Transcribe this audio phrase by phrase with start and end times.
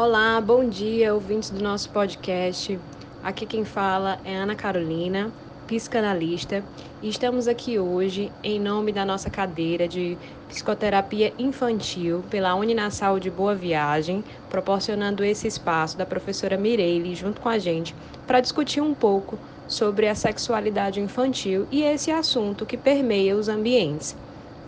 [0.00, 2.78] Olá, bom dia, ouvintes do nosso podcast.
[3.20, 5.32] Aqui quem fala é Ana Carolina,
[5.66, 6.62] psicanalista,
[7.02, 10.16] e estamos aqui hoje em nome da nossa cadeira de
[10.46, 17.48] psicoterapia infantil pela Uninasal de Boa Viagem, proporcionando esse espaço da professora Mireille junto com
[17.48, 17.92] a gente
[18.24, 24.16] para discutir um pouco sobre a sexualidade infantil e esse assunto que permeia os ambientes,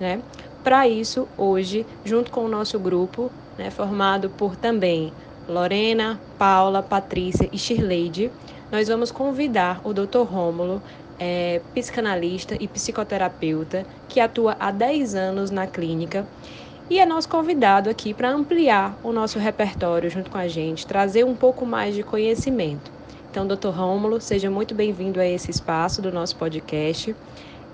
[0.01, 0.25] né?
[0.65, 5.13] Para isso, hoje, junto com o nosso grupo, né, formado por também
[5.47, 8.33] Lorena, Paula, Patrícia e Shirleide,
[8.73, 10.23] nós vamos convidar o Dr.
[10.23, 10.83] Rômulo,
[11.19, 16.27] é, psicanalista e psicoterapeuta, que atua há 10 anos na clínica
[16.89, 21.25] e é nosso convidado aqui para ampliar o nosso repertório junto com a gente, trazer
[21.25, 22.91] um pouco mais de conhecimento.
[23.31, 27.15] Então, doutor Rômulo, seja muito bem-vindo a esse espaço do nosso podcast.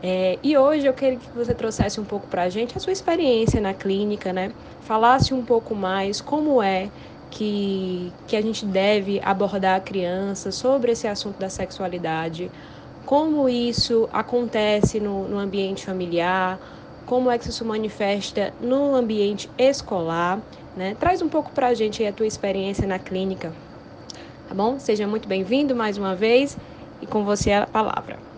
[0.03, 2.93] É, e hoje eu queria que você trouxesse um pouco para a gente a sua
[2.93, 4.55] experiência na clínica, né?
[4.79, 6.93] Falasse um pouco mais como é
[7.31, 12.53] que, que a gente deve abordar a criança sobre esse assunto da sexualidade,
[13.05, 16.61] como isso acontece no, no ambiente familiar,
[17.05, 20.43] como é que isso se manifesta no ambiente escolar,
[20.75, 20.95] né?
[20.95, 23.55] Traz um pouco para a gente a tua experiência na clínica,
[24.47, 24.79] tá bom?
[24.79, 26.57] Seja muito bem-vindo mais uma vez
[27.01, 28.36] e com você a palavra.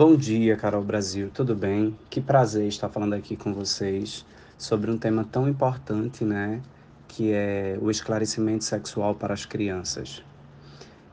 [0.00, 1.94] Bom dia, Carol Brasil, tudo bem?
[2.08, 4.24] Que prazer estar falando aqui com vocês
[4.56, 6.62] sobre um tema tão importante, né?
[7.06, 10.24] Que é o esclarecimento sexual para as crianças.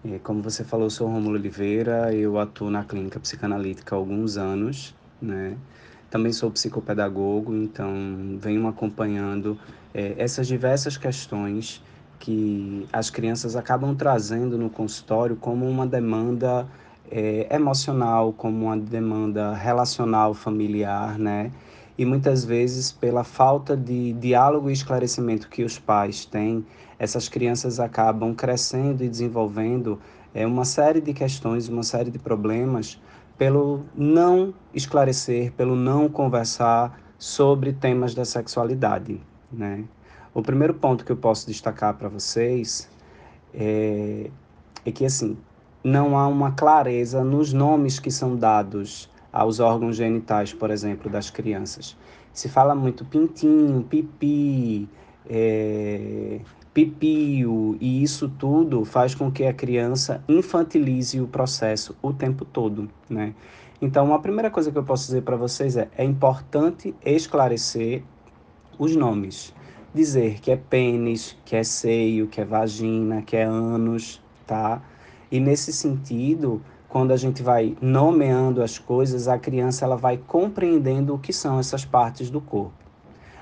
[0.06, 4.38] E, como você falou, eu sou Romulo Oliveira, eu atuo na clínica psicanalítica há alguns
[4.38, 5.58] anos, né?
[6.10, 9.60] Também sou psicopedagogo, então venho acompanhando
[9.94, 11.84] é, essas diversas questões
[12.20, 16.66] que as crianças acabam trazendo no consultório como uma demanda
[17.12, 21.52] é, emocional, como uma demanda relacional familiar, né?
[21.98, 26.66] E muitas vezes, pela falta de diálogo e esclarecimento que os pais têm,
[27.00, 30.00] essas crianças acabam crescendo e desenvolvendo
[30.34, 33.02] é, uma série de questões, uma série de problemas,
[33.38, 39.20] pelo não esclarecer, pelo não conversar sobre temas da sexualidade,
[39.52, 39.84] né?
[40.34, 42.88] O primeiro ponto que eu posso destacar para vocês
[43.54, 44.30] é,
[44.86, 45.36] é que, assim,
[45.84, 51.30] não há uma clareza nos nomes que são dados aos órgãos genitais, por exemplo, das
[51.30, 51.96] crianças.
[52.34, 54.88] Se fala muito pintinho, pipi,
[55.30, 56.40] é,
[56.74, 62.90] pipio, e isso tudo faz com que a criança infantilize o processo o tempo todo,
[63.10, 63.34] né?
[63.82, 68.04] Então, a primeira coisa que eu posso dizer para vocês é: é importante esclarecer
[68.78, 69.54] os nomes.
[69.94, 74.82] Dizer que é pênis, que é seio, que é vagina, que é ânus, tá?
[75.32, 81.14] E nesse sentido, quando a gente vai nomeando as coisas, a criança ela vai compreendendo
[81.14, 82.74] o que são essas partes do corpo.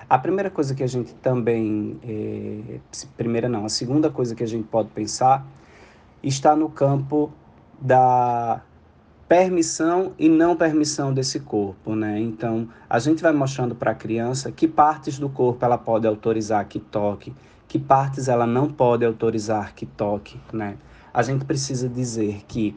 [0.09, 2.79] A primeira coisa que a gente também, é,
[3.17, 5.45] primeira não, a segunda coisa que a gente pode pensar
[6.21, 7.31] está no campo
[7.79, 8.61] da
[9.27, 12.19] permissão e não permissão desse corpo, né?
[12.19, 16.65] Então, a gente vai mostrando para a criança que partes do corpo ela pode autorizar
[16.65, 17.33] que toque,
[17.67, 20.77] que partes ela não pode autorizar que toque, né?
[21.15, 22.75] A gente precisa dizer que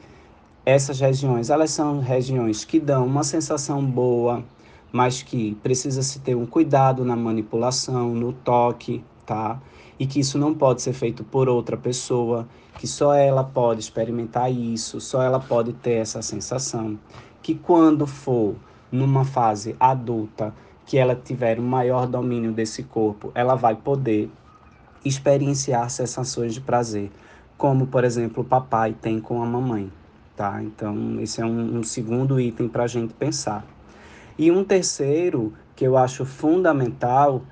[0.65, 4.45] essas regiões, elas são regiões que dão uma sensação boa,
[4.93, 9.61] mas que precisa se ter um cuidado na manipulação, no toque, tá?
[9.99, 12.47] E que isso não pode ser feito por outra pessoa,
[12.79, 16.97] que só ela pode experimentar isso, só ela pode ter essa sensação.
[17.43, 18.55] Que quando for
[18.93, 20.55] numa fase adulta,
[20.87, 24.31] que ela tiver um maior domínio desse corpo, ela vai poder
[25.05, 27.11] experienciar sensações de prazer
[27.59, 29.93] como, por exemplo, o papai tem com a mamãe,
[30.37, 30.63] tá?
[30.63, 33.67] Então, esse é um, um segundo item para a gente pensar.
[34.39, 37.43] E um terceiro, que eu acho fundamental,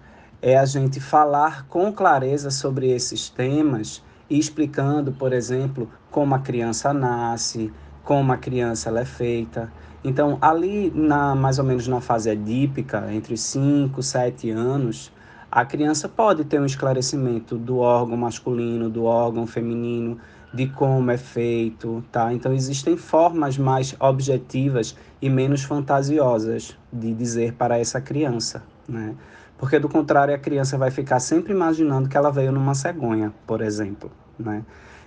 [0.41, 6.93] é a gente falar com clareza sobre esses temas explicando, por exemplo, como a criança
[6.93, 7.73] nasce,
[8.05, 9.73] como a criança é feita.
[10.05, 15.13] Então, ali, na mais ou menos na fase edípica, entre 5 e 7 anos,
[15.57, 20.19] a criança pode ter um esclarecimento do órgão masculino, do órgão feminino,
[20.53, 22.31] de como é feito, tá?
[22.31, 29.15] Então existem formas mais objetivas e menos fantasiosas de dizer para essa criança, né?
[29.57, 33.63] Porque do contrário a criança vai ficar sempre imaginando que ela veio numa cegonha, por
[33.63, 34.63] exemplo, né?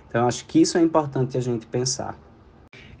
[0.08, 2.18] Então acho que isso é importante a gente pensar.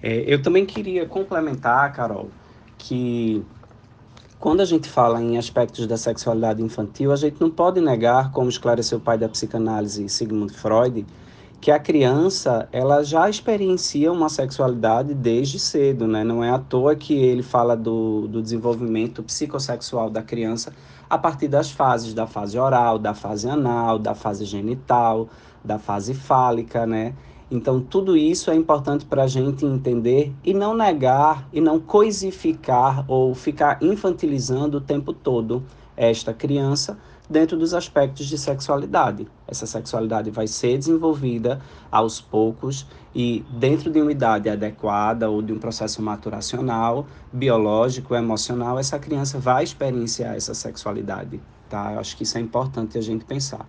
[0.00, 2.30] É, eu também queria complementar, Carol,
[2.78, 3.44] que
[4.40, 8.48] quando a gente fala em aspectos da sexualidade infantil, a gente não pode negar, como
[8.48, 11.06] esclareceu o pai da psicanálise Sigmund Freud,
[11.60, 16.24] que a criança ela já experiencia uma sexualidade desde cedo, né?
[16.24, 20.72] Não é à toa que ele fala do, do desenvolvimento psicossexual da criança
[21.10, 25.28] a partir das fases, da fase oral, da fase anal, da fase genital,
[25.62, 27.12] da fase fálica, né?
[27.50, 33.04] Então, tudo isso é importante para a gente entender e não negar e não coisificar
[33.08, 35.62] ou ficar infantilizando o tempo todo
[35.96, 36.96] esta criança
[37.28, 39.26] dentro dos aspectos de sexualidade.
[39.46, 41.60] Essa sexualidade vai ser desenvolvida
[41.90, 48.78] aos poucos e dentro de uma idade adequada ou de um processo maturacional, biológico, emocional,
[48.78, 51.92] essa criança vai experienciar essa sexualidade, tá?
[51.92, 53.66] Eu acho que isso é importante a gente pensar.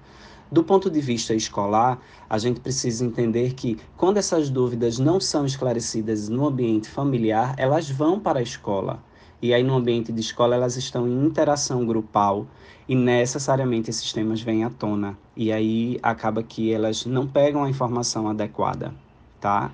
[0.51, 1.98] Do ponto de vista escolar,
[2.30, 7.89] a gente precisa entender que quando essas dúvidas não são esclarecidas no ambiente familiar, elas
[7.89, 9.01] vão para a escola.
[9.42, 12.45] E aí, no ambiente de escola, elas estão em interação grupal
[12.86, 15.18] e necessariamente esses temas vêm à tona.
[15.38, 18.94] E aí acaba que elas não pegam a informação adequada,
[19.39, 19.71] tá?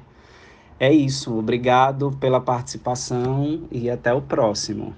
[0.79, 1.35] É isso.
[1.35, 4.93] Obrigado pela participação e até o próximo.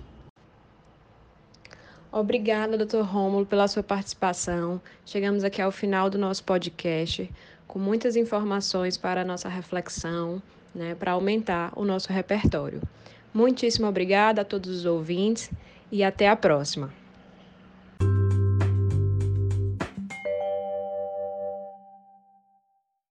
[2.12, 3.02] Obrigada, Dr.
[3.02, 4.82] Rômulo, pela sua participação.
[5.06, 7.30] Chegamos aqui ao final do nosso podcast,
[7.68, 10.42] com muitas informações para a nossa reflexão,
[10.74, 12.82] né, para aumentar o nosso repertório.
[13.32, 15.52] Muitíssimo obrigada a todos os ouvintes
[15.92, 16.99] e até a próxima.